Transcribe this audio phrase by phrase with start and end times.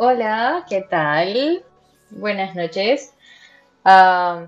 [0.00, 1.64] Hola, ¿qué tal?
[2.10, 3.14] Buenas noches.
[3.84, 4.46] Ah,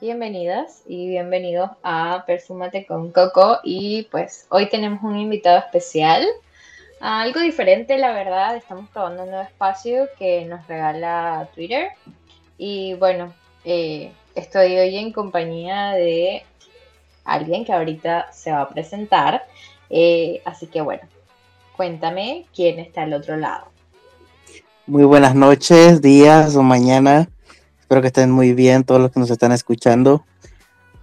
[0.00, 3.58] bienvenidas y bienvenidos a Perfúmate con Coco.
[3.62, 6.26] Y pues hoy tenemos un invitado especial.
[6.98, 8.56] algo diferente, la verdad.
[8.56, 11.90] Estamos probando un nuevo espacio que nos regala Twitter.
[12.56, 13.34] Y bueno,
[13.66, 16.42] eh, estoy hoy en compañía de
[17.26, 19.44] alguien que ahorita se va a presentar.
[19.90, 21.02] Eh, así que bueno,
[21.76, 23.73] cuéntame quién está al otro lado.
[24.86, 27.30] Muy buenas noches, días o mañana.
[27.80, 30.26] Espero que estén muy bien todos los que nos están escuchando.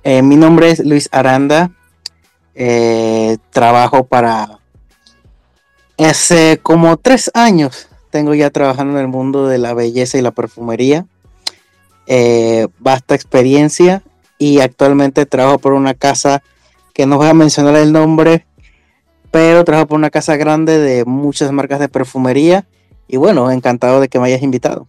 [0.03, 1.71] Eh, mi nombre es Luis Aranda.
[2.53, 4.59] Eh, trabajo para...
[5.97, 10.29] Hace como tres años tengo ya trabajando en el mundo de la belleza y la
[10.29, 11.07] perfumería.
[12.05, 12.67] Eh,
[13.09, 14.03] experiencia
[14.37, 16.43] y actualmente trabajo por una casa
[16.93, 18.45] que no voy a mencionar el nombre,
[19.31, 22.67] pero trabajo por una casa grande de muchas marcas de perfumería
[23.11, 24.87] y bueno, encantado de que me hayas invitado.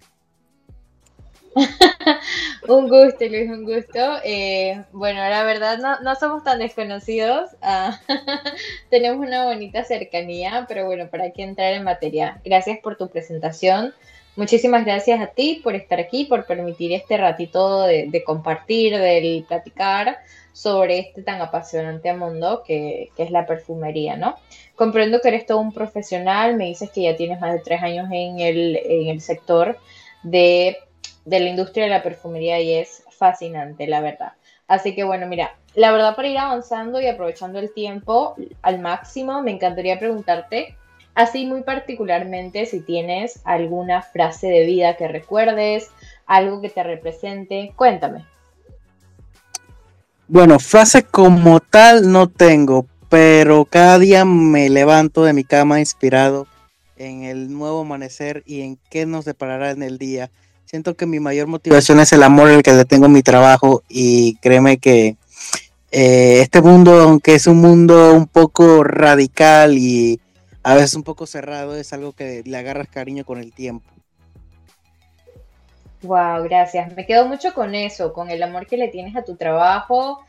[2.69, 3.98] un gusto, Luis, un gusto.
[4.25, 7.51] Eh, bueno, la verdad no, somos tan desconocidos.
[7.61, 7.98] Ah,
[8.91, 12.41] tenemos una bonita cercanía, pero bueno, para que entrar en materia.
[12.45, 13.92] Gracias por tu presentación.
[14.36, 19.45] Muchísimas gracias a ti por estar aquí, por permitir este ratito de, de compartir, de
[19.48, 20.19] platicar
[20.53, 24.36] sobre este tan apasionante mundo que, es la perfumería, ¿no?
[24.77, 28.08] Comprendo que eres todo un profesional, me dices que ya tienes más de tres años
[28.11, 29.78] en el, sector
[30.23, 30.77] de,
[31.25, 34.33] de la industria de la perfumería y es fascinante, la verdad.
[34.69, 39.42] Así que bueno, mira, la verdad para ir avanzando y aprovechando el tiempo al máximo,
[39.42, 40.77] me encantaría preguntarte,
[41.14, 45.91] así muy particularmente, si tienes alguna frase de vida que recuerdes,
[46.27, 48.32] algo que te represente, cuéntame.
[50.33, 56.47] Bueno, frase como tal no tengo, pero cada día me levanto de mi cama inspirado
[56.97, 60.31] en el nuevo amanecer y en qué nos deparará en el día.
[60.65, 64.37] Siento que mi mayor motivación es el amor el que le tengo mi trabajo y
[64.37, 65.19] créeme que
[65.91, 70.19] eh, este mundo, aunque es un mundo un poco radical y
[70.63, 73.92] a veces un poco cerrado, es algo que le agarras cariño con el tiempo.
[76.02, 76.95] Wow, gracias.
[76.96, 80.24] Me quedo mucho con eso, con el amor que le tienes a tu trabajo,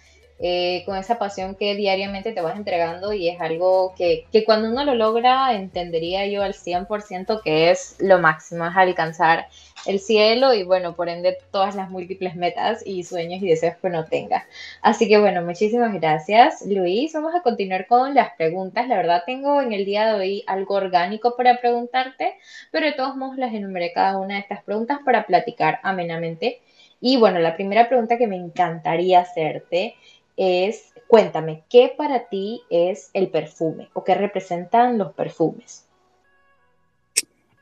[0.45, 4.69] eh, con esa pasión que diariamente te vas entregando y es algo que, que cuando
[4.69, 9.47] uno lo logra, entendería yo al 100% que es lo máximo, es alcanzar
[9.85, 13.87] el cielo y bueno, por ende todas las múltiples metas y sueños y deseos que
[13.87, 14.45] uno tenga.
[14.81, 17.13] Así que bueno, muchísimas gracias Luis.
[17.13, 18.89] Vamos a continuar con las preguntas.
[18.89, 22.35] La verdad tengo en el día de hoy algo orgánico para preguntarte,
[22.69, 26.59] pero de todos modos las enumeré cada una de estas preguntas para platicar amenamente.
[27.05, 29.95] Y bueno, la primera pregunta que me encantaría hacerte
[30.37, 35.85] es, cuéntame, ¿qué para ti es el perfume o qué representan los perfumes?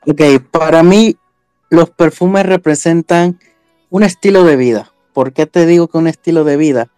[0.06, 1.16] Ok, para mí
[1.70, 3.38] los perfumes representan
[3.90, 4.92] un estilo de vida.
[5.12, 6.88] ¿Por qué te digo que un estilo de vida?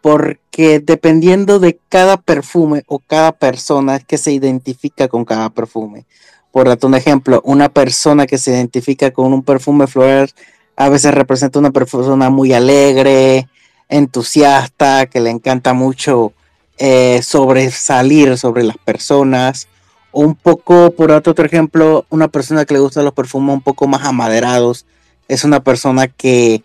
[0.00, 6.04] Porque dependiendo de cada perfume o cada persona que se identifica con cada perfume.
[6.50, 10.30] Por darte un ejemplo, una persona que se identifica con un perfume floral
[10.76, 13.48] a veces representa una persona muy alegre,
[13.88, 16.32] entusiasta, que le encanta mucho
[16.78, 19.68] eh, sobresalir sobre las personas
[20.12, 24.04] un poco, por otro ejemplo, una persona que le gusta los perfumes un poco más
[24.04, 24.86] amaderados
[25.26, 26.62] es una persona que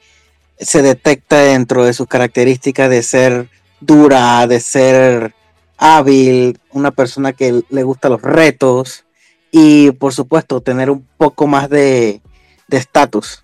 [0.60, 3.50] se detecta dentro de sus características de ser
[3.80, 5.34] dura, de ser
[5.78, 9.06] hábil, una persona que le gusta los retos
[9.52, 12.22] y por supuesto tener un poco más de
[12.70, 13.44] estatus.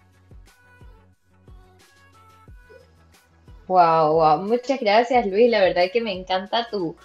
[3.67, 6.95] Wow, wow, muchas gracias Luis, la verdad es que me encanta tu,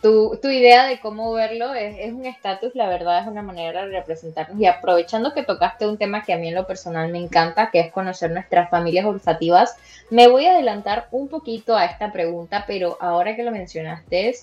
[0.00, 1.74] tu, idea de cómo verlo.
[1.74, 4.60] Es, un estatus, la verdad es una manera de representarnos.
[4.60, 7.80] Y aprovechando que tocaste un tema que a mí en lo personal me encanta, que
[7.80, 9.76] es conocer nuestras familias olfativas,
[10.10, 14.34] me voy a adelantar un poquito a esta pregunta, pero ahora que lo mencionaste,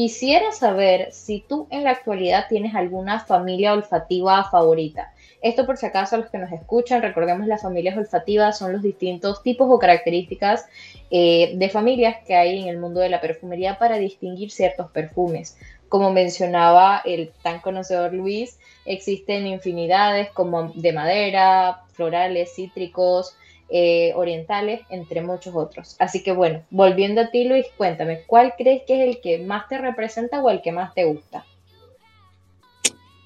[0.00, 5.12] quisiera saber si tú en la actualidad tienes alguna familia olfativa favorita.
[5.42, 8.80] Esto por si acaso a los que nos escuchan, recordemos las familias olfativas son los
[8.80, 10.64] distintos tipos o características
[11.10, 15.58] eh, de familias que hay en el mundo de la perfumería para distinguir ciertos perfumes.
[15.90, 23.36] Como mencionaba el tan conocedor Luis, existen infinidades como de madera, florales, cítricos,
[23.70, 25.96] eh, orientales, entre muchos otros.
[25.98, 29.68] Así que bueno, volviendo a ti Luis, cuéntame, ¿cuál crees que es el que más
[29.68, 31.44] te representa o el que más te gusta?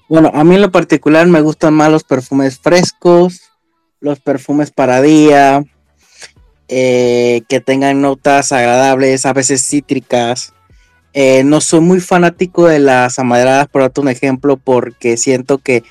[0.07, 3.41] Bueno, a mí en lo particular me gustan más los perfumes frescos,
[3.99, 5.63] los perfumes para día,
[6.67, 10.53] eh, que tengan notas agradables, a veces cítricas.
[11.13, 15.83] Eh, no soy muy fanático de las amaderadas, por darte un ejemplo, porque siento que,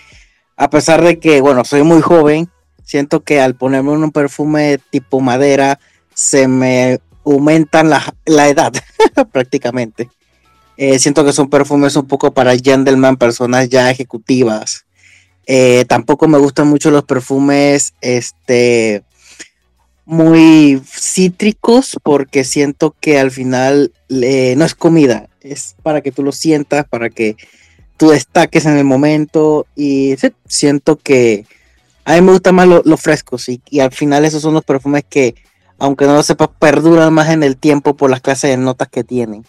[0.57, 2.49] a pesar de que, bueno, soy muy joven,
[2.85, 5.81] siento que al ponerme un perfume tipo madera,
[6.15, 8.73] se me aumentan la, la edad
[9.33, 10.11] prácticamente.
[10.77, 14.87] Eh, siento que son perfumes un poco para gentleman, personas ya ejecutivas.
[15.47, 19.05] Eh, tampoco me gustan mucho los perfumes este,
[20.05, 26.33] muy cítricos porque siento que al final no es comida, es para que tú lo
[26.33, 27.37] sientas, para que
[27.97, 30.17] tú destaques en el momento y
[30.49, 31.47] siento que
[32.05, 35.35] a mí me gustan más los frescos y, al final esos son los perfumes que
[35.79, 39.03] aunque no lo sepas perduran más en el tiempo por las clases de notas que
[39.03, 39.45] tienen.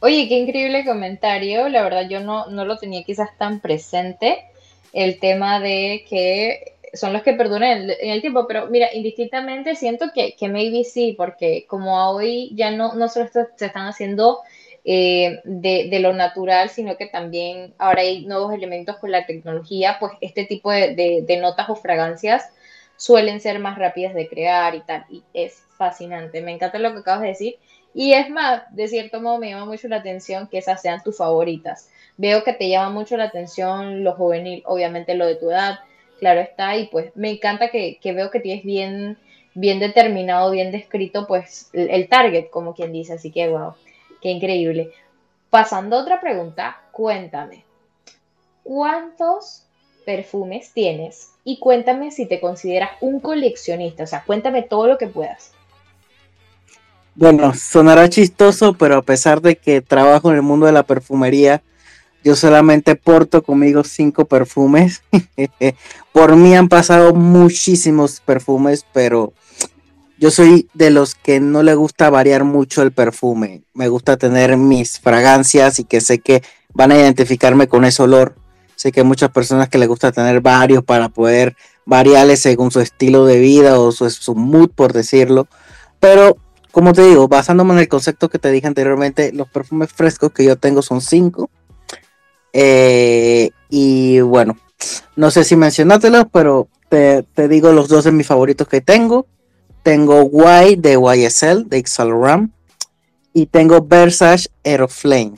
[0.00, 1.68] Oye, qué increíble comentario.
[1.68, 4.44] La verdad, yo no, no lo tenía quizás tan presente.
[4.92, 10.06] El tema de que son los que perduran en, el tiempo, pero mira, indistintamente siento
[10.14, 14.40] que, que maybe sí, porque como hoy ya no, no solo se están haciendo
[14.84, 20.12] eh, de, lo natural, sino que también ahora hay nuevos elementos con la tecnología, pues
[20.20, 22.50] este tipo de, notas o fragancias
[22.96, 26.42] suelen ser más rápidas de crear y tal, y es fascinante.
[26.42, 27.56] Me encanta lo que acabas de decir
[27.94, 31.16] y es más, de cierto modo me llama mucho la atención que esas sean tus
[31.16, 31.88] favoritas.
[32.16, 35.78] Veo que te llama mucho la atención lo juvenil, obviamente lo de tu edad,
[36.18, 39.16] claro está, y pues me encanta que, veo que tienes bien,
[39.54, 43.74] bien determinado, bien descrito, pues el, target, como quien dice, así que wow,
[44.24, 44.90] qué increíble.
[45.50, 47.64] Pasando a otra pregunta, cuéntame,
[48.64, 49.66] ¿cuántos
[50.04, 51.28] perfumes tienes?
[51.44, 55.52] Y cuéntame si te consideras un coleccionista, o sea, cuéntame todo lo que puedas.
[57.14, 61.62] Bueno, sonará chistoso, pero a pesar de que trabajo en el mundo de la perfumería,
[62.24, 65.02] yo solamente porto conmigo cinco perfumes.
[66.12, 69.34] Por mí han pasado muchísimos perfumes, pero
[70.18, 73.62] yo soy de los que no le gusta variar mucho el perfume.
[73.74, 78.36] Me gusta tener mis fragancias y que sé que van a identificarme con ese olor.
[78.76, 81.56] Sé que hay muchas personas que les gusta tener varios para poder
[81.86, 85.46] variarles según su estilo de vida o su, su mood, por decirlo.
[86.00, 86.36] Pero
[86.74, 90.44] como te digo, basándome en el concepto que te dije anteriormente, los perfumes frescos que
[90.44, 91.48] yo tengo son cinco.
[92.52, 94.58] Eh, y bueno,
[95.14, 99.26] no sé si mencionártelos, pero te, digo los dos de mis favoritos que tengo.
[99.84, 100.30] Tengo
[100.66, 102.50] Y de YSL, de Ram.
[103.34, 105.34] Y tengo Versace Aeroflame.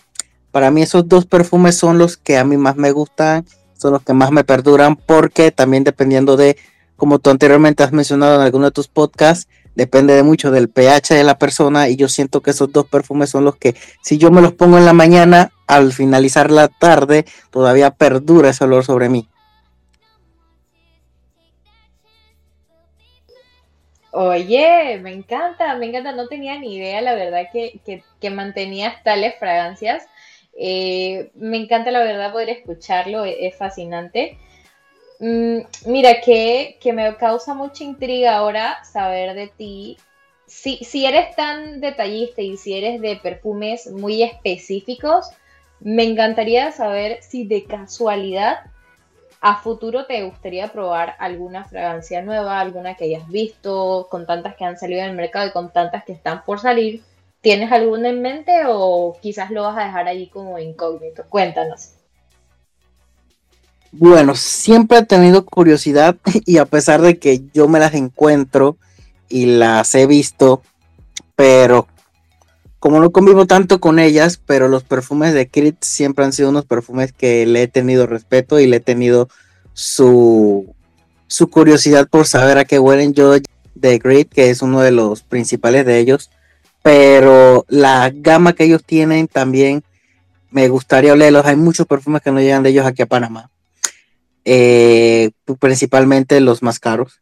[0.53, 3.45] Para mí esos dos perfumes son los que a mí más me gustan,
[3.77, 6.57] son los que más me perduran, porque también dependiendo de,
[6.97, 11.15] como tú anteriormente has mencionado en alguno de tus podcasts, depende de mucho del pH
[11.15, 14.31] de la persona y yo siento que esos dos perfumes son los que si yo
[14.31, 19.09] me los pongo en la mañana, al finalizar la tarde, todavía perdura ese olor sobre
[19.09, 19.29] mí.
[24.19, 29.35] Oye, me encanta, me encanta, no tenía ni idea, la verdad, que, que, mantenías tales
[29.39, 30.09] fragancias.
[30.59, 34.39] Eh, me encanta, la verdad, poder escucharlo, es fascinante.
[35.21, 39.99] Mm, mira, que, me causa mucha intriga ahora saber de ti.
[40.47, 45.29] Si, si eres tan detallista y si eres de perfumes muy específicos,
[45.81, 48.61] me encantaría saber si de casualidad
[49.41, 54.65] a futuro te gustaría probar alguna fragancia nueva, alguna que hayas visto, con tantas que
[54.65, 57.03] han salido en el mercado y con tantas que están por salir.
[57.41, 61.25] ¿Tienes alguna en mente o quizás lo vas a dejar allí como incógnito?
[61.29, 61.91] Cuéntanos.
[63.93, 68.77] Bueno, siempre he tenido curiosidad y a pesar de que yo me las encuentro
[69.29, 70.63] y las he visto,
[71.35, 71.87] pero
[72.79, 76.65] como no convivo tanto con ellas, pero los perfumes de Crit siempre han sido unos
[76.67, 79.29] perfumes que le he tenido respeto y le he tenido
[79.73, 80.75] su,
[81.27, 83.35] su curiosidad por saber a qué huelen yo
[83.75, 86.31] de Grit, que es uno de los principales de ellos,
[86.83, 89.83] pero la gama que ellos tienen también
[90.51, 91.45] me gustaría olerlos.
[91.47, 93.51] Hay muchos perfumes que no llegan de ellos aquí a Panamá
[94.47, 97.21] eh, principalmente los más caros.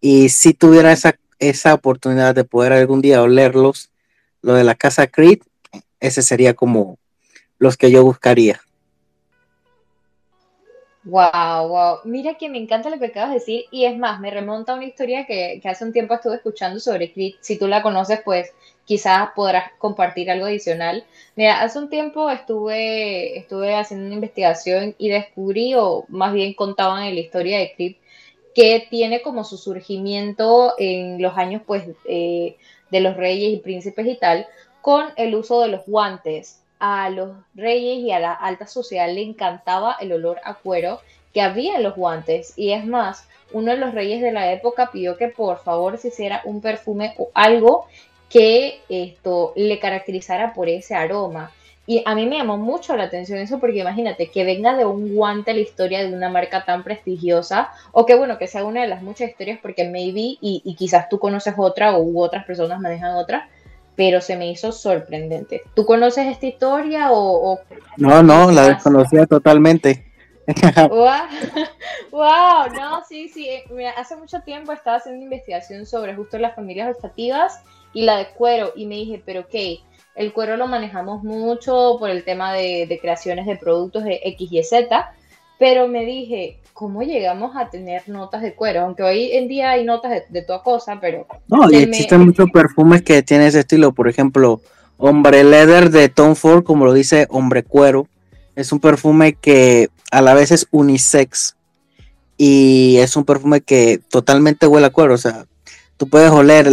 [0.00, 3.90] Y si tuviera esa, esa oportunidad de poder algún día olerlos,
[4.42, 5.40] lo de la casa Creed,
[6.00, 6.98] ese sería como
[7.58, 8.60] los que yo buscaría.
[11.04, 11.98] Wow, wow.
[12.04, 14.76] Mira que me encanta lo que acabas de decir y es más, me remonta a
[14.76, 17.34] una historia que, hace un tiempo estuve escuchando sobre Creed.
[17.40, 18.52] Si tú la conoces, pues
[18.84, 21.04] quizás podrás compartir algo adicional.
[21.34, 27.02] Mira, hace un tiempo estuve, estuve haciendo una investigación y descubrí, o más bien contaban
[27.04, 27.96] en la historia de Creed,
[28.54, 32.56] que tiene como su surgimiento en los años pues eh,
[32.92, 34.46] de los reyes y príncipes y tal,
[34.82, 39.22] con el uso de los guantes a los reyes y a la alta sociedad le
[39.22, 41.00] encantaba el olor a cuero
[41.32, 42.52] que había en los guantes.
[42.56, 46.08] Y es más, uno de los reyes de la época pidió que por favor se
[46.08, 47.86] hiciera un perfume o algo
[48.28, 51.50] que esto le caracterizara por ese aroma.
[51.86, 55.14] Y a mí me llamó mucho la atención eso porque imagínate que venga de un
[55.14, 58.88] guante la historia de una marca tan prestigiosa o que bueno, que sea una de
[58.88, 63.16] las muchas historias porque maybe y, y quizás tú conoces otra o otras personas manejan
[63.16, 63.48] otra,
[63.96, 65.62] pero se me hizo sorprendente.
[65.74, 67.58] ¿Tú conoces esta historia o...?
[67.96, 70.06] no, no, la desconocía totalmente.
[70.88, 71.06] wow.
[72.10, 73.48] wow, no, sí, sí.
[73.48, 73.64] Eh,
[73.96, 77.60] hace mucho tiempo estaba haciendo investigación sobre justo las familias olfativas
[77.92, 79.54] y la de cuero y me dije, pero ok,
[80.14, 84.48] el cuero lo manejamos mucho por el tema de, de creaciones de productos de X
[84.50, 85.12] y Z,
[85.58, 88.80] pero me dije, ¿cómo llegamos a tener notas de cuero?
[88.80, 91.26] Aunque hoy en día hay notas de, toda cosa, pero...
[91.46, 94.60] No, y existen muchos perfumes que tienen ese estilo, por ejemplo,
[94.98, 98.08] Hombre Leather de Tom Ford, como lo dice Hombre Cuero,
[98.56, 101.56] es un perfume que a la vez es unisex
[102.36, 105.46] y es un perfume que totalmente huele a cuero, o sea,
[105.96, 106.68] tú puedes oler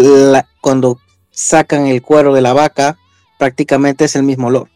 [0.62, 2.98] cuando sacan el cuero de la vaca,
[3.40, 4.70] prácticamente es el mismo olor.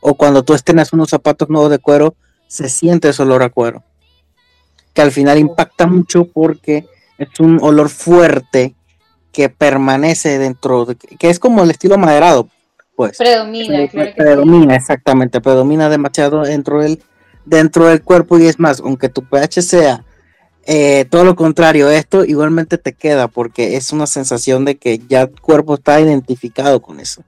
[0.00, 2.14] O cuando tú estrenas unos zapatos nuevos de cuero,
[2.46, 3.82] se siente ese olor a cuero
[4.94, 6.86] que al final impacta mucho porque
[7.18, 8.74] es un olor fuerte
[9.32, 12.48] que permanece dentro, de, que es como el estilo maderado,
[12.96, 13.16] pues.
[13.16, 17.02] Predomina, predomina, exactamente, predomina demasiado dentro del,
[17.44, 20.04] dentro del cuerpo y es más, aunque tu pH sea
[20.66, 25.22] eh, todo lo contrario, esto igualmente te queda porque es una sensación de que ya
[25.22, 27.22] el cuerpo está identificado con eso.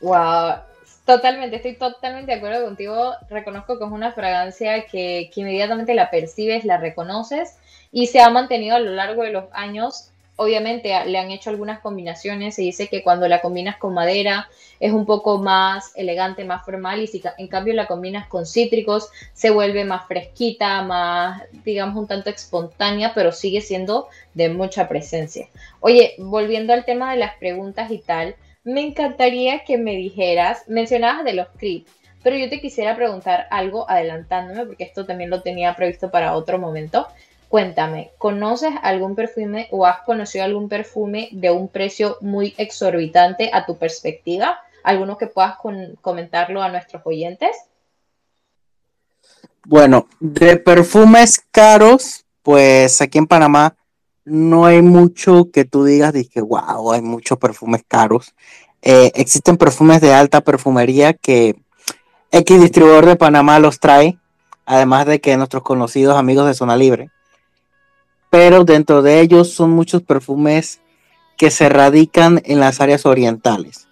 [0.00, 0.60] Wow,
[1.08, 3.14] Totalmente, estoy totalmente de acuerdo contigo.
[3.30, 7.56] Reconozco que es una fragancia que, inmediatamente la percibes, la reconoces
[7.90, 10.10] y se ha mantenido a lo largo de los años.
[10.36, 12.56] Obviamente le han hecho algunas combinaciones.
[12.56, 14.50] Se dice que cuando la combinas con madera
[14.80, 19.08] es un poco más elegante, más formal y si en cambio la combinas con cítricos
[19.32, 25.48] se vuelve más fresquita, más, digamos, un tanto espontánea, pero sigue siendo de mucha presencia.
[25.80, 28.36] Oye, volviendo al tema de las preguntas y tal
[28.68, 31.90] me encantaría que me dijeras, mencionabas de los clips,
[32.22, 36.58] pero yo te quisiera preguntar algo adelantándome, porque esto también lo tenía previsto para otro
[36.58, 37.08] momento.
[37.48, 43.64] Cuéntame, ¿conoces algún perfume o has conocido algún perfume de un precio muy exorbitante a
[43.64, 44.60] tu perspectiva?
[44.84, 45.56] ¿Alguno que puedas
[46.02, 47.56] comentarlo a nuestros oyentes?
[49.64, 53.74] Bueno, de perfumes caros, pues aquí en Panamá
[54.28, 58.34] no hay mucho que tú digas, que wow, hay muchos perfumes caros.
[58.82, 61.56] Eh, existen perfumes de alta perfumería que
[62.30, 64.18] X distribuidor de Panamá los trae,
[64.66, 67.10] además de que nuestros conocidos amigos de Zona Libre.
[68.30, 70.80] Pero dentro de ellos son muchos perfumes
[71.36, 73.88] que se radican en las áreas orientales.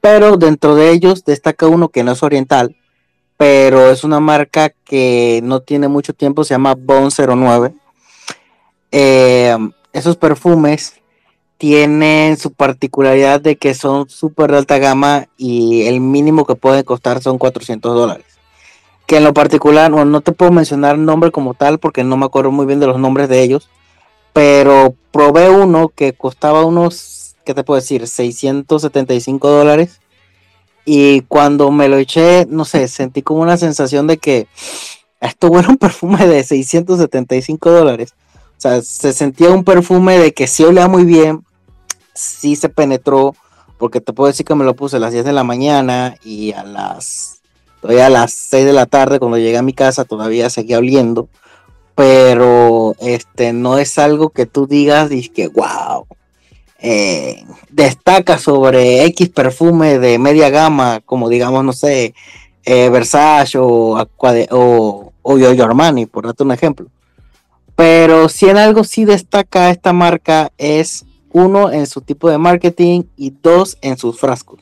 [0.00, 2.76] Pero dentro de ellos destaca uno que no es oriental,
[3.36, 7.74] pero es una marca que no tiene mucho tiempo, se llama Bone 09.
[8.92, 9.56] Eh,
[9.92, 11.00] esos perfumes
[11.60, 16.84] tienen su particularidad de que son súper de alta gama y el mínimo que pueden
[16.84, 18.24] costar son 400 dólares.
[19.06, 22.50] Que en lo particular, no, te puedo mencionar nombre como tal porque no me acuerdo
[22.50, 23.68] muy bien de los nombres de ellos,
[24.32, 28.06] pero probé uno que costaba unos, ¿qué te puedo decir?
[28.06, 30.00] 675 dólares.
[30.86, 34.46] Y cuando me lo eché, no sé, sentí como una sensación de que
[35.20, 38.14] esto era un perfume de 675 dólares.
[38.60, 41.46] Sea, se sentía un perfume de que sí olía muy bien,
[42.12, 43.34] sí se penetró,
[43.78, 46.52] porque te puedo decir que me lo puse a las 10 de la mañana y
[46.52, 47.40] a las,
[47.80, 51.30] todavía a las 6 de la tarde cuando llegué a mi casa todavía seguía oliendo,
[51.94, 56.06] pero este no es algo que tú digas y que wow,
[56.80, 62.12] eh, destaca sobre X perfume de media gama, como digamos, no sé,
[62.66, 66.88] eh, Versace o, o, o Giorgio Armani, por darte un ejemplo.
[67.80, 73.04] Pero si en algo sí destaca esta marca es uno en su tipo de marketing
[73.16, 74.60] y dos en sus frascos.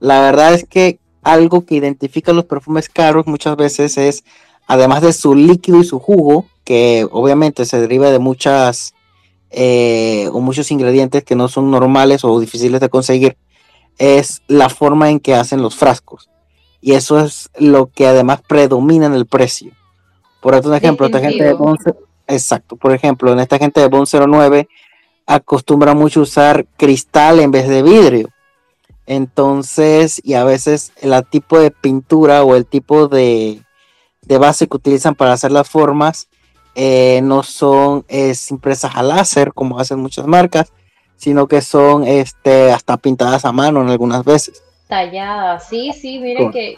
[0.00, 4.22] La verdad es que algo que identifica los perfumes caros muchas veces es,
[4.66, 8.92] además de su líquido y su jugo, que obviamente se deriva de muchas
[9.48, 13.38] eh, o muchos ingredientes que no son normales o difíciles de conseguir,
[13.96, 16.28] es la forma en que hacen los frascos.
[16.82, 19.72] Y eso es lo que además predomina en el precio.
[20.42, 21.54] Por ejemplo, esta gente de
[22.28, 22.76] Exacto.
[22.76, 24.68] Por ejemplo, en esta gente de Bond 09
[25.26, 28.28] acostumbra mucho usar cristal en vez de vidrio.
[29.06, 33.62] Entonces, y a veces el tipo de pintura o el tipo de,
[34.38, 36.28] base que utilizan para hacer las formas
[36.74, 38.04] eh, no son
[38.50, 40.72] impresas a láser como hacen muchas marcas,
[41.16, 44.62] sino que son este, hasta pintadas a mano en algunas veces.
[44.86, 46.76] Talladas, sí, sí, mire que,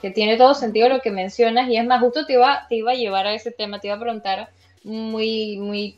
[0.00, 2.92] que, tiene todo sentido lo que mencionas y es más, justo te iba, te iba
[2.92, 4.48] a llevar a ese tema, te iba a preguntar
[4.84, 5.96] muy, muy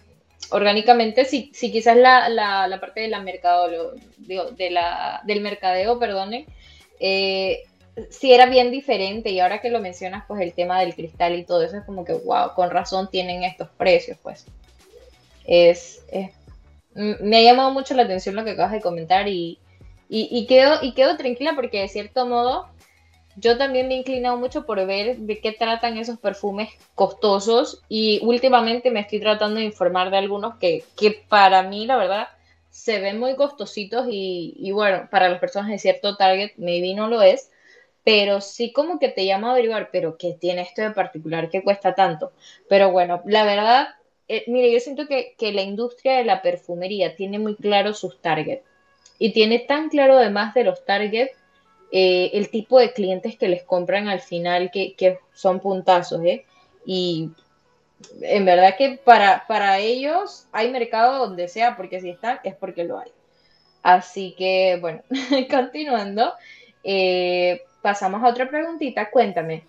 [0.51, 3.69] orgánicamente, si, si quizás la, la, parte de la mercado,
[4.19, 6.47] de la, del mercadeo, perdone,
[7.01, 7.65] eh,
[8.11, 11.45] si era bien diferente y ahora que lo mencionas, pues el tema del cristal y
[11.45, 14.47] todo eso es como que, wow, con razón tienen estos precios, pues.
[15.45, 16.05] Es,
[16.95, 19.59] me ha llamado mucho la atención lo que acabas de comentar y,
[20.09, 22.69] y, y, quedo, y quedo tranquila porque de cierto modo
[23.37, 28.19] yo también me he inclinado mucho por ver de qué tratan esos perfumes costosos y
[28.23, 30.85] últimamente me estoy tratando de informar de algunos que,
[31.29, 32.29] para mí, la verdad,
[32.71, 37.21] se ven muy costositos y, bueno, para las personas de cierto target, maybe no lo
[37.21, 37.51] es,
[38.05, 41.63] pero sí como que te llama a averiguar, pero ¿qué tiene esto de particular que
[41.63, 42.33] cuesta tanto?
[42.69, 43.89] Pero bueno, la verdad,
[44.29, 48.21] eh, mire, yo siento que, que la industria de la perfumería tiene muy claro sus
[48.21, 48.65] targets
[49.19, 51.33] y tiene tan claro además de los targets
[51.93, 56.45] eh, el tipo de clientes que les compran al final que, son puntazos, ¿eh?
[56.85, 57.31] Y
[58.21, 62.85] en verdad que para, para ellos hay mercado donde sea, porque si están es porque
[62.85, 63.11] lo hay.
[63.83, 65.03] Así que, bueno,
[65.51, 66.33] continuando,
[66.83, 69.11] eh, pasamos a otra preguntita.
[69.11, 69.65] Cuéntame,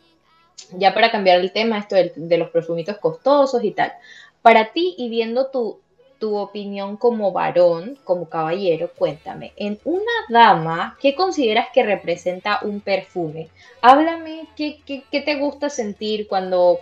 [0.72, 3.94] ya para cambiar el tema, esto de, de los perfumitos costosos y tal.
[4.42, 5.80] Para ti y viendo tu,
[6.20, 12.82] tu opinión como varón, como caballero, cuéntame, en una dama, ¿qué consideras que representa un
[12.82, 13.50] perfume?
[13.82, 16.80] Háblame, ¿qué, te gusta sentir cuando,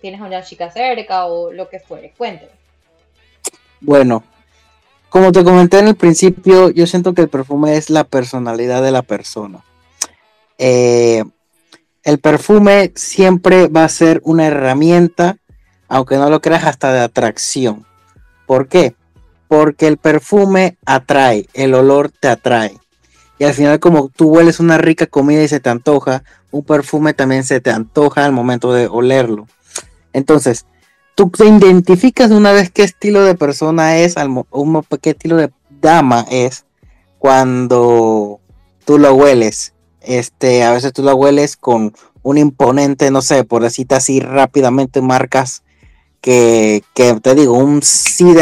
[0.00, 2.12] tienes a una chica cerca o lo que fuere?
[2.16, 2.52] Cuéntame.
[3.80, 4.22] Bueno,
[5.08, 8.92] como te comenté en el principio, yo siento que el perfume es la personalidad de
[8.92, 9.64] la persona.
[10.58, 11.24] Eh,
[12.02, 15.36] el perfume siempre va a ser una herramienta,
[15.88, 17.86] aunque no lo creas, hasta de atracción.
[18.50, 18.96] ¿Por qué?
[19.46, 22.80] Porque el perfume atrae, el olor te atrae.
[23.38, 27.14] Y al final, como tú hueles una rica comida y se te antoja, un perfume
[27.14, 29.46] también se te antoja al momento de olerlo.
[30.12, 30.66] Entonces,
[31.14, 34.16] tú te identificas una vez qué estilo de persona es,
[35.00, 36.64] qué estilo de dama es,
[37.20, 38.40] cuando
[38.84, 39.74] tú lo hueles.
[40.00, 45.02] Este, a veces tú lo hueles con un imponente, no sé, por decirte así rápidamente,
[45.02, 45.62] marcas
[46.20, 47.80] que, te digo, un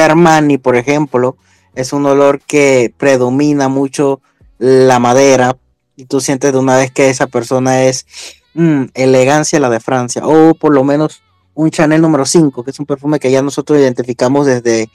[0.00, 1.36] Armani, por ejemplo,
[1.74, 4.20] es un olor que predomina mucho
[4.58, 5.56] la madera
[5.96, 8.06] y tú sientes de una vez que esa persona es
[8.54, 11.22] mm, elegancia la de Francia o por lo menos
[11.54, 14.88] un Chanel número 5, que es un perfume que ya nosotros identificamos desde,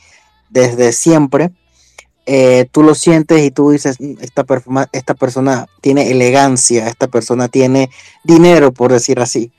[0.50, 1.52] desde siempre.
[2.26, 4.46] Eh, tú lo sientes y tú dices, mm, esta,
[4.94, 7.90] esta persona tiene elegancia, esta persona tiene
[8.24, 9.52] dinero, por decir así.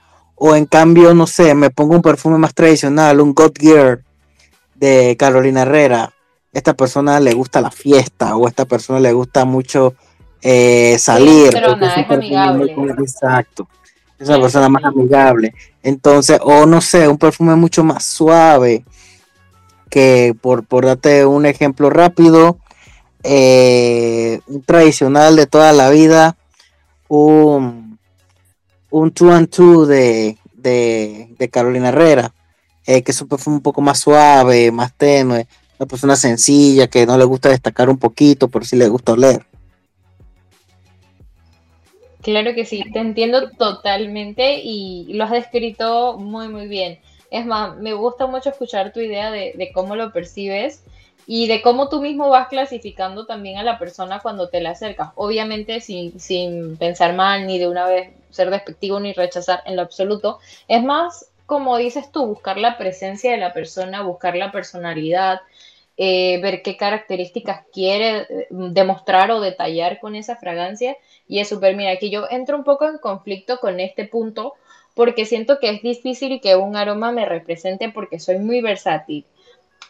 [0.46, 4.02] O en cambio, no sé, me pongo un perfume más tradicional, un God Gear
[4.74, 6.12] de Carolina Herrera.
[6.52, 9.94] Esta persona le gusta la fiesta o esta persona le gusta mucho
[10.42, 11.48] eh, salir.
[11.50, 12.76] Pero nada, es amigable.
[12.98, 13.66] exacto.
[14.18, 15.54] Es una persona más amigable.
[15.82, 18.84] Entonces, o no sé, un perfume mucho más suave.
[19.88, 22.58] Que por, por darte un ejemplo rápido,
[23.22, 26.36] eh, un tradicional de toda la vida,
[27.08, 27.93] un
[28.94, 32.32] un 2 and 2 de, de, Carolina Herrera,
[32.86, 37.18] eh, que un perfume un poco más suave, más tenue, una persona sencilla que no
[37.18, 39.44] le gusta destacar un poquito, pero sí le gusta oler.
[42.22, 47.00] Claro que sí, te entiendo totalmente y lo has descrito muy, muy bien.
[47.32, 50.84] Es más, me gusta mucho escuchar tu idea de, de cómo lo percibes
[51.26, 55.10] y de cómo tú mismo vas clasificando también a la persona cuando te la acercas.
[55.16, 59.82] Obviamente sin, sin pensar mal ni de una vez ser despectivo ni rechazar en lo
[59.82, 60.38] absoluto.
[60.68, 65.40] Es más, como dices tú, buscar la presencia de la persona, buscar la personalidad,
[65.96, 70.96] eh, ver qué características quiere eh, demostrar o detallar con esa fragancia.
[71.28, 74.54] Y es súper, mira, aquí yo entro un poco en conflicto con este punto
[74.94, 79.24] porque siento que es difícil que un aroma me represente porque soy muy versátil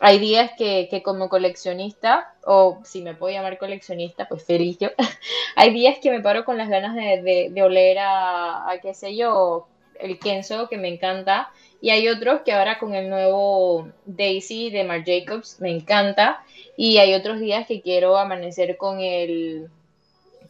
[0.01, 4.89] hay días que, como coleccionista, o si me puedo llamar coleccionista, pues feliz yo,
[5.57, 9.69] hay días que me paro con las ganas de, oler a, qué sé yo,
[10.01, 14.85] el Kenzo, que me encanta, y hay otros que ahora con el nuevo Daisy de
[14.85, 16.45] Marc Jacobs me encanta,
[16.77, 19.69] y hay otros días que quiero amanecer con el,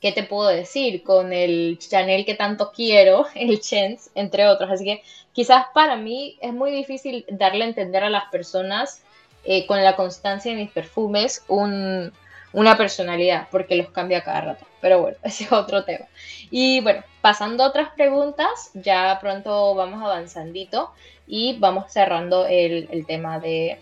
[0.01, 1.03] ¿qué te puedo decir?
[1.03, 5.03] Con el Chanel que tanto quiero, el Chance, entre otros, así que
[5.35, 9.04] quizás para mí es muy difícil darle a entender a las personas
[9.45, 14.67] eh, con la constancia de mis perfumes una personalidad, porque los cambia cada rato.
[14.81, 16.07] Pero bueno, ese es otro tema.
[16.51, 20.93] Y bueno, pasando a otras preguntas, ya pronto vamos avanzandito
[21.27, 23.79] y vamos cerrando el, tema de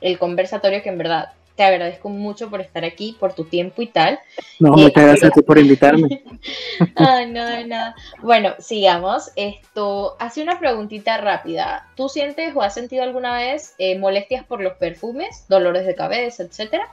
[0.00, 3.86] el conversatorio que en verdad te agradezco mucho por estar aquí, por tu tiempo y
[3.86, 4.18] tal.
[4.58, 6.22] No, muchas eh, gracias a ti por invitarme.
[6.96, 7.94] Ay, no, de nada.
[8.22, 9.30] Bueno, sigamos.
[9.36, 11.88] Esto, hace una preguntita rápida.
[11.96, 16.44] ¿Tú sientes o has sentido alguna vez eh, molestias por los perfumes, dolores de cabeza,
[16.44, 16.88] etcétera?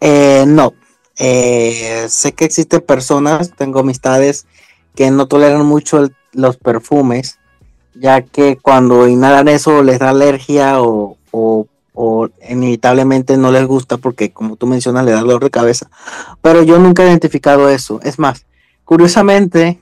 [0.00, 0.74] Eh, no.
[1.14, 4.46] sé que existen personas, tengo amistades
[4.94, 7.38] que no toleran mucho los perfumes,
[7.94, 13.96] ya que cuando inhalan eso les da alergia o, o o inevitablemente no les gusta
[13.96, 15.88] porque como tú mencionas le da dolor de cabeza.
[16.42, 18.00] Pero yo nunca he identificado eso.
[18.02, 18.44] Es más,
[18.84, 19.80] curiosamente,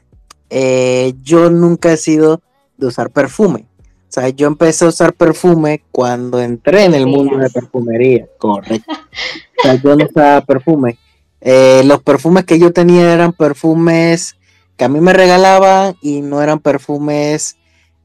[0.50, 2.42] eh, yo nunca he sido
[2.76, 3.66] de usar perfume.
[4.08, 8.26] O sea, yo empecé a usar perfume cuando entré en el mundo de perfumería.
[8.36, 8.92] Correcto.
[8.92, 10.98] O sea, yo no usaba perfume.
[11.40, 14.36] Eh, los perfumes que yo tenía eran perfumes
[14.76, 17.56] que a mí me regalaban y no eran perfumes,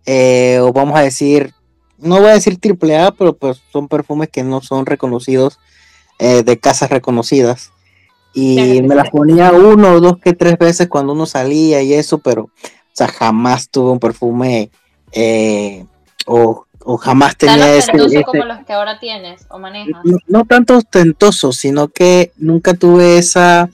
[0.06, 1.54] eh, o vamos a decir,
[1.98, 5.60] no voy a decir triple A, pero pues son perfumes que no son reconocidos
[6.20, 7.72] eh, de casas reconocidas.
[8.34, 12.20] Y me las ponía uno o dos que tres veces cuando uno salía y eso,
[12.20, 12.50] pero o
[12.94, 14.70] sea, jamás tuve un perfume
[15.12, 15.86] eh,
[16.28, 16.66] o,
[17.00, 17.92] jamás tenía ese,
[18.24, 20.04] como los que ahora tienes o manejas.
[20.28, 23.70] No, tanto ostentoso, sino que nunca tuve esa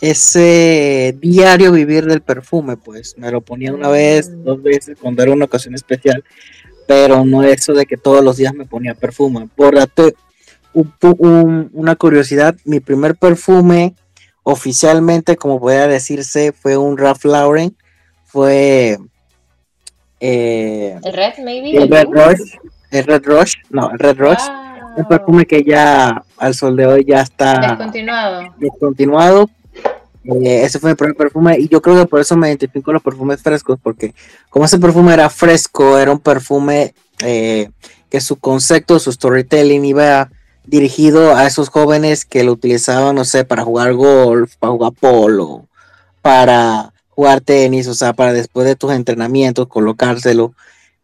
[0.00, 5.32] ese diario vivir del perfume, pues me lo ponía una vez, dos veces cuando era
[5.32, 6.22] una ocasión especial
[6.86, 9.48] pero no eso de que todos los días me ponía perfume.
[9.54, 10.14] Por darte
[10.72, 13.94] una curiosidad, mi primer perfume
[14.42, 17.76] oficialmente, como podría decirse, fue un Ralph Lauren,
[18.26, 18.98] fue...
[20.20, 21.76] Eh, ¿El Red, maybe?
[21.76, 22.40] El Red Rush,
[22.90, 24.42] el Red Rush, no, el Red Rush.
[24.96, 28.54] Un perfume que ya al sol de hoy ya está descontinuado.
[28.58, 29.50] Descontinuado,
[30.24, 32.94] eh, ese fue mi primer perfume y yo creo que por eso me identifico con
[32.94, 34.14] los perfumes frescos, porque
[34.48, 37.70] como ese perfume era fresco, era un perfume eh,
[38.08, 40.30] que su concepto, su storytelling iba
[40.66, 45.68] dirigido a esos jóvenes que lo utilizaban, no sé, para jugar golf, para jugar polo,
[46.22, 50.54] para jugar tenis, o sea, para después de tus entrenamientos colocárselo.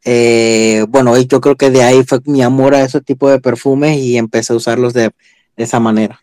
[0.04, 3.38] Eh, bueno, y yo creo que de ahí fue mi amor a ese tipo de
[3.38, 5.12] perfumes y empecé a usarlos de
[5.56, 6.20] esa manera.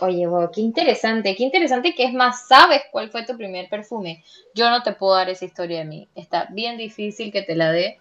[0.00, 4.24] Oye, wow, qué interesante, qué interesante que es más, sabes cuál fue tu primer perfume.
[4.54, 6.08] Yo no te puedo dar esa historia de mí.
[6.14, 7.98] Está bien difícil que te la dé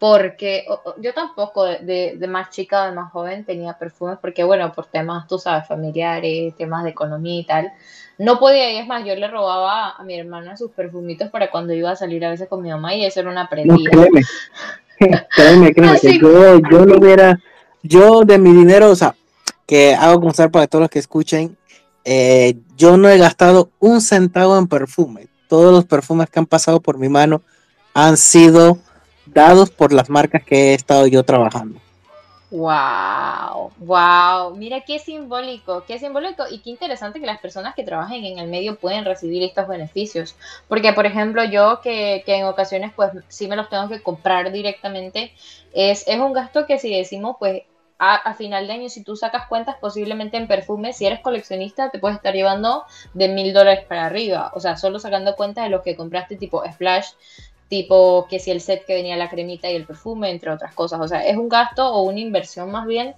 [0.00, 0.64] porque
[1.02, 5.28] yo tampoco de, más chica o de más joven tenía perfumes porque bueno, por temas,
[5.28, 7.72] tú sabes, familiares, temas de economía y tal,
[8.16, 11.74] no podía y es más, yo le robaba a mi hermana sus perfumitos para cuando
[11.74, 13.90] iba a salir a veces con mi mamá y eso era una prendida.
[13.92, 14.06] No,
[14.98, 17.38] créeme, créeme, créeme, que yo, yo lo hubiera,
[17.82, 19.14] yo de mi dinero, o sea,
[19.70, 21.56] que hago constar para todos los que escuchen,
[22.04, 25.28] eh, yo no he gastado un centavo en perfume.
[25.48, 27.42] Todos los perfumes que han pasado por mi mano
[27.94, 28.78] han sido
[29.26, 31.78] dados por las marcas que he estado yo trabajando.
[32.50, 38.24] Wow, wow, mira qué simbólico, qué simbólico y qué interesante que las personas que trabajen
[38.24, 40.34] en el medio pueden recibir estos beneficios.
[40.66, 44.50] Porque, por ejemplo, yo que, que en ocasiones pues sí me los tengo que comprar
[44.50, 45.32] directamente,
[45.72, 47.62] es, es un gasto que si decimos pues
[48.02, 51.98] a, final de año, si tú sacas cuentas, posiblemente en perfume, si eres coleccionista, te
[51.98, 54.50] puedes estar llevando de mil dólares para arriba.
[54.54, 57.10] O sea, solo sacando cuentas de lo que compraste tipo Splash,
[57.68, 60.98] tipo que si el set que venía la cremita y el perfume, entre otras cosas.
[61.00, 63.14] O sea, es un gasto o una inversión más bien.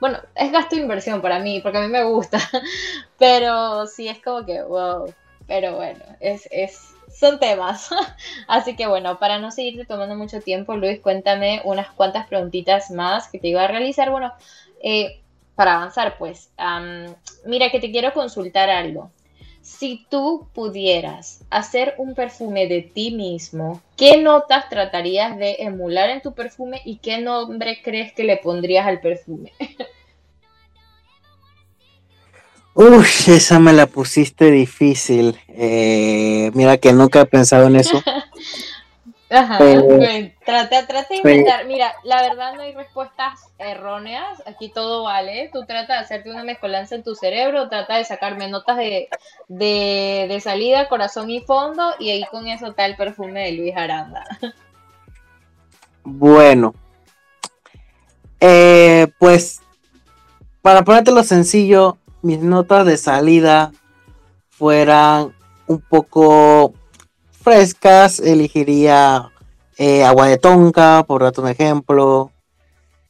[0.00, 2.38] Bueno, es gasto inversión para mí, porque a mí me gusta.
[3.18, 5.14] Pero sí es como que, wow.
[5.46, 7.90] Pero bueno, es, es, son temas.
[8.48, 13.28] Así que bueno, para no seguirte tomando mucho tiempo, Luis, cuéntame unas cuantas preguntitas más
[13.28, 14.10] que te iba a realizar.
[14.10, 14.32] Bueno,
[14.82, 15.20] eh,
[15.54, 16.50] para avanzar, pues,
[17.46, 19.10] mira que te quiero consultar algo.
[19.62, 26.22] Si tú pudieras hacer un perfume de ti mismo, ¿qué notas tratarías de emular en
[26.22, 29.52] tu perfume y qué nombre crees que le pondrías al perfume?
[32.78, 35.40] Uy, esa me la pusiste difícil.
[35.48, 38.02] Eh, mira que nunca he pensado en eso.
[39.30, 41.64] Ajá, pues, trata, de inventar.
[41.66, 44.42] Mira, la verdad no hay respuestas erróneas.
[44.44, 45.48] Aquí todo vale.
[45.54, 49.08] Tú trata de hacerte una mezcolanza en tu cerebro, trata de sacarme notas de,
[49.48, 54.24] de, salida, corazón y fondo, y ahí con eso está el perfume de Luis Aranda.
[56.08, 56.72] Bueno,
[58.38, 59.60] eh, pues
[60.62, 63.70] para ponértelo sencillo, mis notas de salida
[64.50, 65.32] fueran
[65.68, 66.74] un poco
[67.40, 69.30] frescas, elegiría
[69.78, 72.32] eh, agua de tonka, por darte un ejemplo,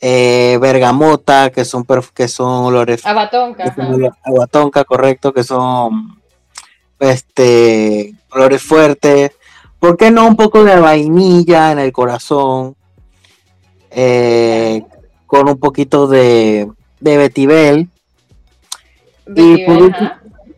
[0.01, 3.07] eh, bergamota, que son, que son olores.
[3.07, 3.75] Agua tonka.
[4.23, 6.21] Agua tonka, correcto, que son
[7.01, 9.31] este, olores fuertes.
[9.79, 12.77] ¿Por qué no un poco de vainilla en el corazón?
[13.91, 14.85] Eh,
[15.27, 17.89] con un poquito de, de Betibel.
[19.35, 19.65] Y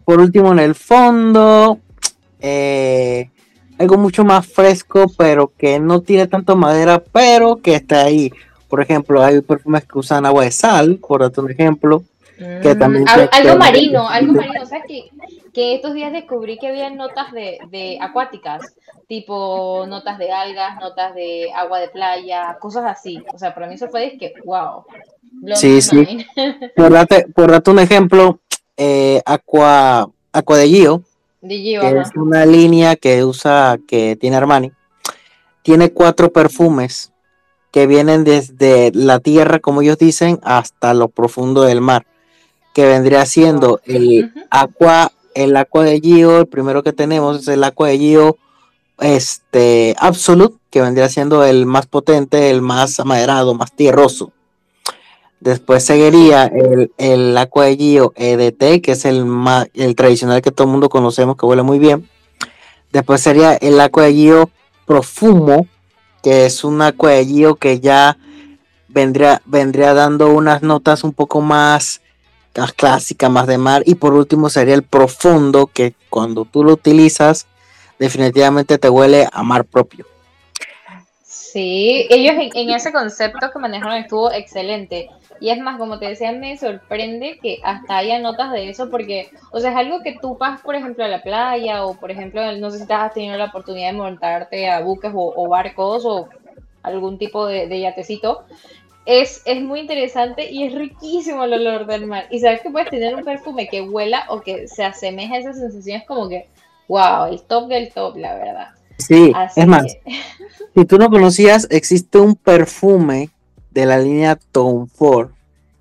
[0.05, 1.79] por, último, en el fondo,
[2.41, 3.31] eh,
[3.79, 8.33] algo mucho más fresco, pero que no tiene tanto madera, pero que está ahí.
[8.69, 12.03] Por ejemplo, hay perfumes que usan agua de sal, por otro ejemplo.
[12.37, 14.67] Que mm, también algo marino, algo marino.
[14.67, 15.11] ¿Sabes que,
[15.53, 18.77] que estos días descubrí que había notas de, de acuáticas,
[19.09, 23.25] tipo notas de algas, notas de agua de playa, cosas así.
[23.33, 24.85] O sea, para mí eso fue que, wow.
[25.55, 26.27] Sí, sí.
[26.77, 28.41] Por darte, por darte un ejemplo,
[28.79, 31.03] eh, Aqua, Aqua de Gio,
[31.41, 34.73] que es una línea que usa, que tiene Armani,
[35.63, 37.13] tiene cuatro perfumes
[37.71, 42.07] que vienen desde la tierra, como ellos dicen, hasta lo profundo del mar,
[42.73, 47.65] que vendría siendo el Aqua, el Aqua de Gio, el primero que tenemos es el
[47.65, 48.39] Aqua de Gio
[49.01, 54.33] este, Absolute, que vendría siendo el más potente, el más amaderado, más tierroso.
[55.41, 57.37] Después seguiría el, el
[58.17, 59.25] EDT, que es el,
[59.75, 62.09] el tradicional que todo el mundo conocemos, que huele muy bien.
[62.93, 64.07] Después sería el Aqua
[64.85, 65.67] Profumo,
[66.23, 67.13] que es un Aqua
[67.61, 68.19] que ya
[68.89, 72.01] vendría, vendría dando unas notas un poco más,
[72.57, 73.83] más clásicas, más de mar.
[73.87, 77.47] Y por último sería el Profundo, que cuando tú lo utilizas,
[77.99, 80.07] definitivamente te huele a mar propio.
[81.53, 85.09] Sí, ellos en, ese concepto que manejaron estuvo excelente.
[85.41, 89.31] Y es más, como te decía, me sorprende que hasta haya notas de eso, porque,
[89.51, 92.53] o sea, es algo que tú vas, por ejemplo, a la playa, o por ejemplo,
[92.59, 96.29] no sé si te has tenido la oportunidad de montarte a buques o, barcos o
[96.83, 98.45] algún tipo de, yatecito.
[99.07, 102.27] Es, es, muy interesante y es riquísimo el olor del mar.
[102.31, 105.55] Y sabes que puedes tener un perfume que huela o que se asemeja a esa
[105.55, 106.47] sensación, es como que,
[106.89, 108.78] wow, el top del top, la verdad.
[108.99, 109.87] Sí, es más,
[110.75, 113.31] si tú no conocías, existe un perfume
[113.71, 115.31] de la línea Tom Ford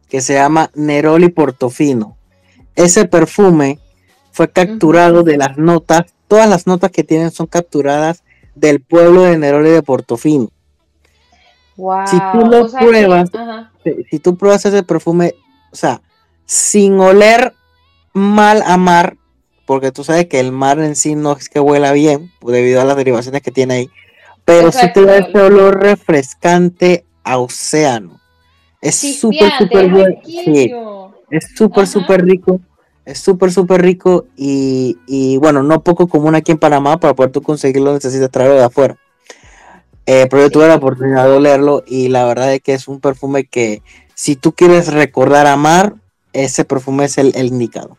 [0.07, 2.15] que se llama Neroli Portofino.
[2.75, 3.79] Ese perfume
[4.31, 8.23] fue capturado de las notas, todas las notas que tienen son capturadas
[8.55, 10.49] del pueblo de Neroli de Portofino.
[12.05, 13.29] Si tú lo pruebas,
[14.09, 15.35] si tú pruebas ese perfume,
[15.71, 16.01] o sea,
[16.45, 17.53] sin oler
[18.13, 19.17] mal a mar,
[19.67, 22.85] porque tú sabes que el mar en sí no es que huela bien, debido a
[22.85, 23.89] las derivaciones que tiene ahí,
[24.45, 28.21] pero si te da ese olor refrescante a océano.
[28.81, 30.15] Es súper, súper bueno.
[31.29, 32.61] es súper, súper rico.
[33.03, 36.97] Es súper, súper rico y, bueno, no poco común aquí en Panamá.
[36.97, 38.97] Para poder tú conseguirlo necesitas traerlo de afuera.
[40.05, 43.01] Eh, pero yo tuve la oportunidad de olerlo y la verdad es que es un
[43.01, 43.81] perfume que
[44.13, 45.95] si tú quieres recordar amar,
[46.31, 47.97] ese perfume es el indicado.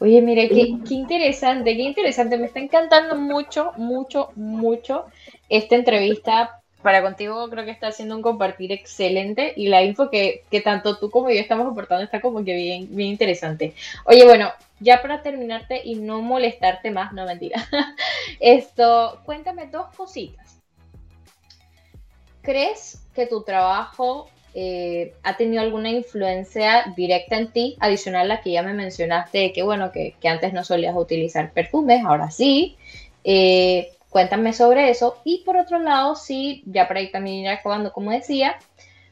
[0.00, 2.38] Oye, mire, qué, qué, interesante, qué interesante.
[2.38, 5.06] Me está encantando mucho, mucho, mucho
[5.48, 6.60] esta entrevista.
[6.82, 10.96] Para contigo creo que está haciendo un compartir excelente y la info que, que tanto
[10.96, 13.74] tú como yo estamos aportando está como que bien, bien interesante.
[14.04, 17.66] Oye, bueno, ya para terminarte y no molestarte más, no mentira.
[18.40, 20.60] Esto, cuéntame dos cositas.
[22.42, 28.40] ¿Crees que tu trabajo eh, ha tenido alguna influencia directa en ti, adicional a la
[28.40, 32.76] que ya me mencionaste, que bueno, que, antes no solías utilizar perfumes, ahora sí.
[33.24, 35.18] Eh, cuéntame sobre eso.
[35.24, 38.56] Y por otro lado, sí, ya para ahí también ir acabando, como decía,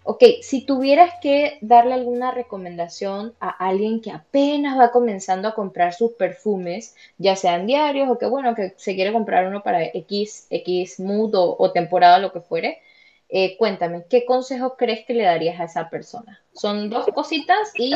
[0.04, 5.92] ok, si tuvieras que darle alguna recomendación a alguien que apenas va comenzando a comprar
[5.94, 10.46] sus perfumes, ya sean diarios o que bueno, que se quiere comprar uno para X,
[10.50, 12.80] X mood o temporada, lo que fuere,
[13.28, 16.40] eh, cuéntame, ¿qué consejos crees que le darías a esa persona?
[16.52, 17.94] Son dos cositas y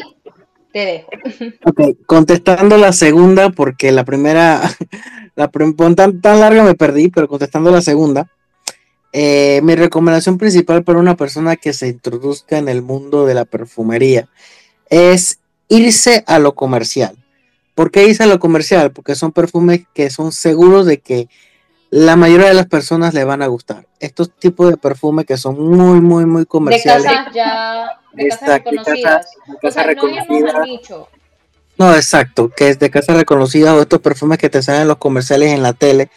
[0.72, 1.10] te dejo.
[1.64, 4.60] Ok, contestando la segunda, porque la primera,
[5.36, 8.30] la tan, tan larga me perdí, pero contestando la segunda,
[9.12, 13.44] eh, mi recomendación principal para una persona que se introduzca en el mundo de la
[13.44, 14.28] perfumería
[14.88, 17.16] es irse a lo comercial.
[17.74, 18.92] ¿Por qué irse a lo comercial?
[18.92, 21.28] Porque son perfumes que son seguros de que
[21.90, 23.86] la mayoría de las personas le van a gustar.
[23.98, 27.02] Estos tipos de perfumes que son muy, muy, muy comerciales.
[27.02, 28.28] De casas ya, de
[29.60, 30.54] casas reconocidas.
[30.88, 31.08] no,
[31.78, 34.98] no, exacto, que es de casas reconocidas o estos perfumes que te salen en los
[34.98, 36.10] comerciales en la tele.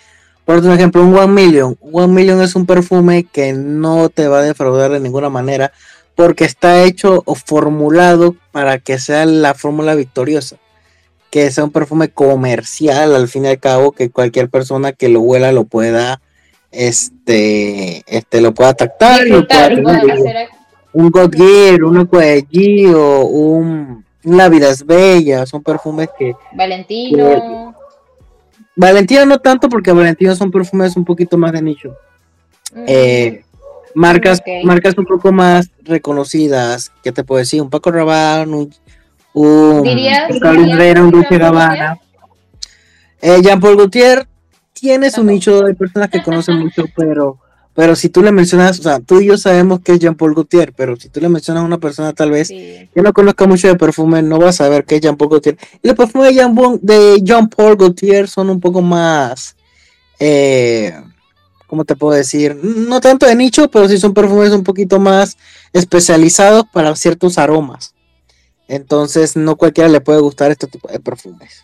[0.45, 1.77] Por ejemplo, un One Million.
[1.81, 5.71] One Million es un perfume que no te va a defraudar de ninguna manera
[6.15, 10.57] porque está hecho o formulado para que sea la fórmula victoriosa
[11.33, 15.21] que sea un perfume comercial al fin y al cabo, que cualquier persona que lo
[15.21, 16.21] huela lo pueda,
[16.69, 19.25] este, este, lo pueda tactar.
[20.93, 26.35] un God Gear, un Cuello, un, La Vida es Bella, son perfumes que...
[26.51, 27.73] Valentino.
[28.75, 31.97] Valentino no tanto porque Valentino son perfumes un poquito más de nicho.
[32.75, 32.85] Mm.
[32.85, 33.43] Eh,
[33.95, 37.59] Marcas, marcas un poco más reconocidas, ¿qué te puedo decir?
[37.59, 38.73] Un Paco Rabanne, un,
[39.33, 41.99] un un Dulce Gabbana.
[43.21, 44.27] Eh, Jean Paul Gaultier
[44.73, 47.39] tiene su nicho, hay personas que conocen mucho, pero
[47.75, 50.35] pero si tú le mencionas, o sea, tú y yo sabemos que es Jean Paul
[50.35, 53.67] Gaultier, pero si tú le mencionas a una persona tal vez que no conozca mucho
[53.67, 55.57] de perfume, no va a saber qué es Jean Paul Gaultier.
[55.81, 59.55] Y los perfumes de Jean, de Jean Paul Gaultier son un poco más,
[60.19, 60.93] eh,
[61.65, 62.55] ¿cómo te puedo decir?
[62.61, 65.35] No tanto de nicho, pero sí son perfumes un poquito más
[65.71, 67.92] especializados para ciertos aromas.
[68.67, 71.63] Entonces, no cualquiera le puede gustar este tipo de perfumes.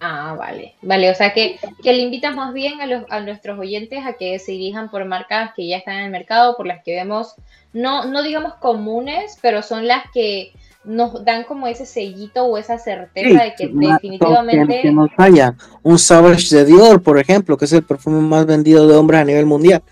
[0.00, 3.58] Ah, vale, vale, o sea que, que le invitas más bien a, los, a nuestros
[3.58, 6.82] oyentes a que se dirijan por marcas que ya están en el mercado, por las
[6.84, 7.34] que vemos,
[7.72, 10.52] no, no digamos comunes, pero son las que
[10.84, 14.82] nos dan como ese sellito o esa certeza de que definitivamente...
[14.82, 15.54] Que, falla.
[15.82, 19.24] Un Savage de Dior, por ejemplo, que es el perfume más vendido de hombres a
[19.24, 19.82] nivel mundial.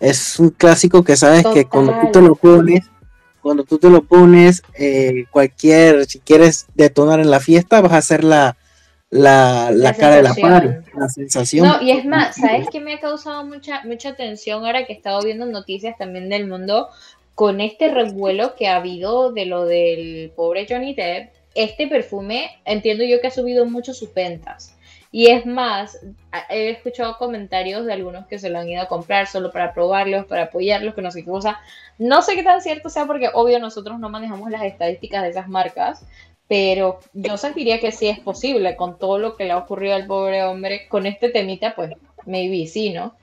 [0.00, 2.88] Es un clásico que sabes que cuando tú te lo pones,
[3.48, 7.96] cuando tú te lo pones, eh, cualquier, si quieres detonar en la fiesta, vas a
[7.96, 8.58] hacer la
[9.08, 11.66] la, la, cara de la par, la sensación.
[11.66, 14.96] No, y es más, ¿sabes qué me ha causado mucha, mucha atención ahora que he
[14.96, 16.88] estado viendo noticias también del mundo
[17.34, 21.30] con este revuelo que ha habido de lo del pobre Johnny Depp?
[21.54, 24.76] Este perfume, entiendo yo que ha subido mucho sus ventas.
[25.10, 25.98] Y es más,
[26.50, 30.26] he escuchado comentarios de algunos que se lo han ido a comprar solo para probarlos,
[30.26, 31.58] para apoyarlos, que no sé qué cosa.
[31.98, 35.48] No sé qué tan cierto sea porque obvio nosotros no manejamos las estadísticas de esas
[35.48, 36.04] marcas,
[36.46, 40.06] pero yo sentiría que sí es posible con todo lo que le ha ocurrido al
[40.06, 41.92] pobre hombre con este temita, pues
[42.26, 43.14] maybe sí, ¿no?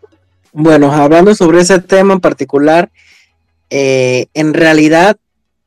[0.54, 2.90] Bueno, hablando sobre ese tema en particular,
[3.70, 5.18] eh, en realidad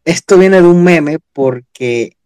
[0.04, 2.16] esto viene de un meme porque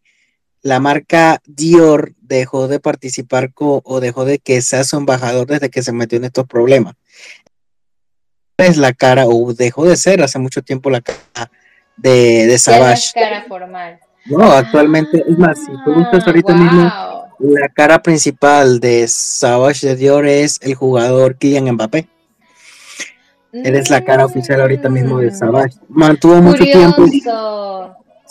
[0.62, 5.83] la marca Dior dejó de participar o dejó de que sea su embajador desde que
[5.83, 6.94] se metió en estos problemas.
[8.57, 11.51] Es la cara, o dejó de ser hace mucho tiempo la cara
[11.96, 13.11] de, de Savage.
[13.12, 13.98] cara formal.
[14.27, 16.92] No, actualmente, es más, si tú buscas ahorita mismo,
[17.40, 22.07] la cara principal de Savage de Dior es el jugador Kylian Mbappé.
[23.53, 25.77] Él es la cara oficial ahorita mismo de Savage.
[25.88, 27.05] Mantuvo mucho tiempo.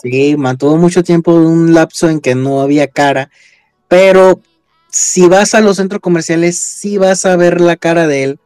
[0.02, 3.30] Sí, mantuvo mucho tiempo un lapso en que no había cara,
[3.88, 4.42] pero
[4.90, 8.40] si vas a los centros comerciales, sí vas a ver la cara de él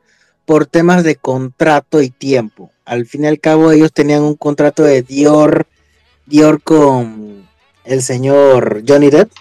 [0.46, 2.72] por temas de contrato y tiempo.
[2.86, 5.66] Al fin y al cabo, ellos tenían un contrato de Dior,
[6.26, 7.48] Dior con
[7.84, 9.32] el señor Johnny Depp.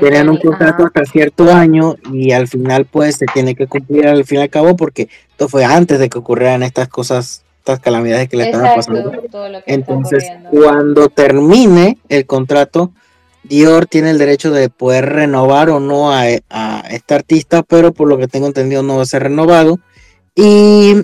[0.00, 4.24] Tenían un contrato hasta cierto año y al final pues se tiene que cumplir al
[4.26, 8.28] fin y al cabo porque esto fue antes de que ocurrieran estas cosas, estas calamidades
[8.28, 9.12] que le estaban pasando.
[9.66, 12.92] Entonces cuando termine el contrato,
[13.44, 18.08] Dior tiene el derecho de poder renovar o no a, a este artista, pero por
[18.08, 19.78] lo que tengo entendido no va a ser renovado
[20.34, 20.94] y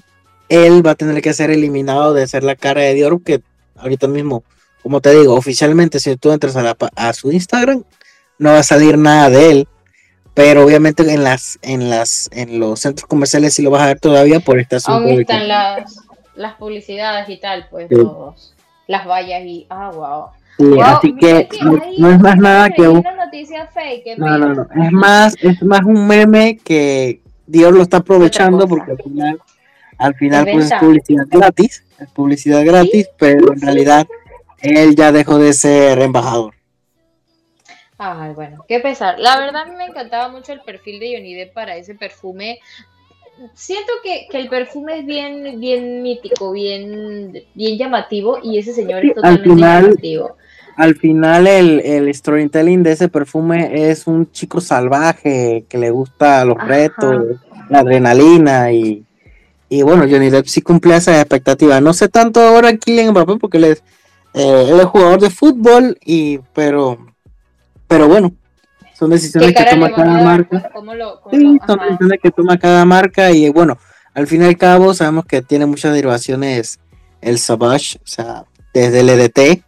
[0.48, 3.40] él va a tener que ser eliminado de ser la cara de Dior que
[3.76, 4.44] ahorita mismo
[4.84, 7.84] como te digo, oficialmente si tú entras a, su Instagram,
[8.38, 9.68] no va a salir nada de él.
[10.34, 14.00] Pero obviamente en las, en las, en los centros comerciales sí lo vas a ver
[14.00, 16.03] todavía por esta Aún están las,
[16.36, 18.54] las publicidades y tal, pues todos,
[18.86, 20.82] las vallas y ah wow.
[20.82, 21.48] así que,
[21.98, 23.02] no, es más nada que un...
[24.16, 28.92] no, no, no, es más, es más un meme que Dios lo está aprovechando porque
[28.92, 29.40] al final,
[29.98, 34.06] al final pues es publicidad gratis, es publicidad gratis, pero en realidad
[34.60, 36.54] él ya dejó de ser embajador.
[37.98, 39.18] Ay, bueno, qué pesar.
[39.18, 42.58] La verdad a mí me encantaba mucho el perfil de Johnny Depp para ese perfume.
[43.54, 49.14] Siento que, el perfume es bien, bien mítico, bien, bien llamativo y ese señor es
[49.14, 50.36] totalmente al final, llamativo.
[50.76, 56.44] Al final el, el, storytelling de ese perfume es un chico salvaje que le gusta
[56.44, 57.36] los retos,
[57.70, 59.04] la adrenalina y,
[59.68, 61.80] y bueno, Johnny Depp sí cumple esa expectativa.
[61.80, 63.82] No sé tanto ahora en Mbappé porque les
[64.34, 66.98] eh, él es jugador de fútbol, y pero,
[67.86, 68.34] pero bueno,
[68.94, 70.70] son decisiones que toma cada marca.
[71.30, 73.78] sí, son decisiones que toma cada marca y bueno,
[74.14, 76.78] al fin y al cabo sabemos que tiene muchas derivaciones
[77.20, 79.62] el Savage, o sea, desde el EDT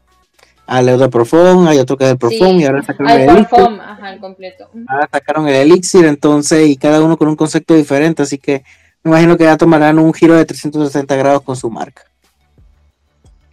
[0.66, 3.80] al de Profond, hay otro que es el Profond y ahora sacaron el, Elixir.
[3.80, 4.68] Ajá, completo.
[4.88, 8.64] Ahora sacaron el Elixir, entonces, y cada uno con un concepto diferente, así que
[9.04, 12.02] me imagino que ya tomarán un giro de 360 grados con su marca.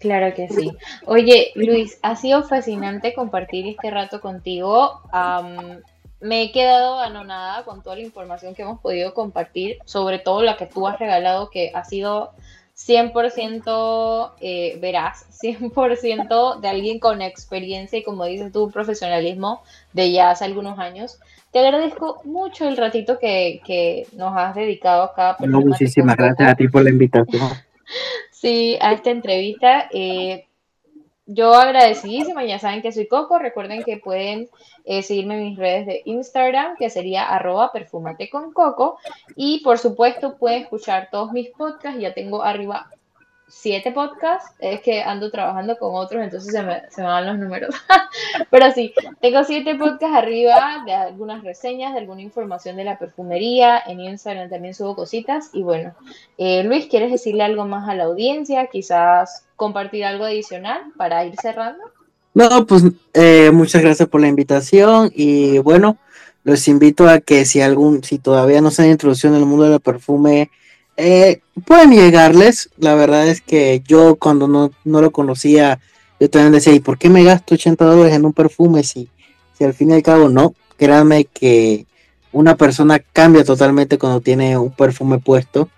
[0.04, 0.70] Claro que sí.
[1.06, 5.00] Oye, Luis, ha sido fascinante compartir este rato contigo.
[6.20, 10.58] me he quedado anonada con toda la información que hemos podido compartir, sobre todo la
[10.58, 12.32] que tú has regalado, que ha sido
[12.76, 20.32] 100% eh, veraz, 100% de alguien con experiencia y como dices tú, profesionalismo de ya
[20.32, 21.18] hace algunos años.
[21.54, 25.38] Te agradezco mucho el ratito que, nos has dedicado acá.
[25.40, 27.48] No, muchísimas gracias a ti por la invitación.
[28.44, 29.88] Sí, a esta entrevista.
[29.94, 30.48] Eh,
[31.26, 34.50] yo agradecidísima, ya saben que soy Coco, recuerden que pueden
[34.84, 38.98] eh, seguirme en mis redes de Instagram, que sería arroba perfumate con Coco,
[39.38, 42.90] y por supuesto pueden escuchar todos mis podcasts, ya tengo arriba
[43.56, 47.38] siete podcasts, es que ando trabajando con otros, entonces se me, se me van los
[47.38, 47.76] números.
[48.50, 53.82] Pero sí, tengo siete podcasts arriba de algunas reseñas, de alguna información de la perfumería,
[53.86, 55.52] en Instagram también subo cositas.
[55.54, 55.94] Y bueno,
[56.38, 58.68] eh, Luis, ¿quieres decirle algo más a la audiencia?
[58.68, 61.84] Quizás compartir algo adicional para ir cerrando.
[62.34, 62.84] No, pues
[63.14, 65.98] eh, muchas gracias por la invitación y bueno,
[66.44, 69.70] los invito a que si algún, si todavía no se han introducido en el mundo
[69.70, 70.50] del perfume,
[70.98, 72.70] eh, pueden llegarles.
[72.78, 75.80] La verdad es que yo cuando no, lo conocía,
[76.20, 79.10] yo también decía, ¿y por qué me gasto 80 dólares en un perfume si,
[79.58, 80.56] si al fin y al cabo no?
[80.78, 81.86] Créanme que
[82.32, 85.70] una persona cambia totalmente cuando tiene un perfume puesto.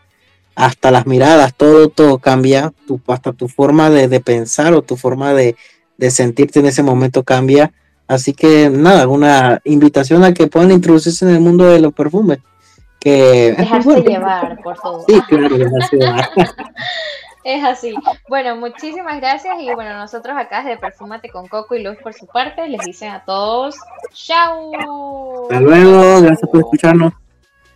[0.56, 2.74] Hasta las miradas, todo, todo cambia.
[2.88, 5.56] Tu, hasta tu forma de, pensar o tu forma de,
[5.98, 7.74] de sentirte en ese momento cambia.
[8.08, 12.40] Así que nada, una invitación a que puedan introducirse en el mundo de los perfumes
[13.12, 15.04] Dejarse llevar por todo.
[15.08, 16.30] Sí, claro, dejarse llevar.
[17.46, 17.94] Es así.
[18.28, 22.26] Bueno, muchísimas gracias y bueno, nosotros acá de Perfúmate con Coco y Luz por su
[22.26, 23.76] parte les dicen a todos
[24.14, 25.44] chao.
[25.44, 27.14] Hasta luego, gracias por escucharnos.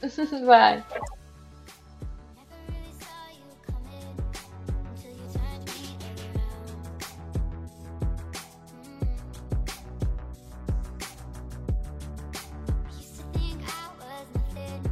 [0.31, 0.83] Bye.